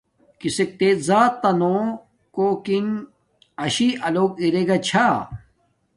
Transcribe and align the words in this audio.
کسک 0.39 0.69
تے 0.79 0.89
زات 1.07 1.33
زورتنا 1.37 1.73
کوکن 2.35 2.87
شی 3.75 3.87
لوواکا 4.13 4.47
دگا 4.53 4.77
چھا 4.87 5.05
کا؟ 5.15 5.17